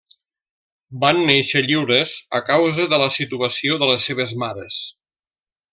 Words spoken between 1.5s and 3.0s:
lliures a causa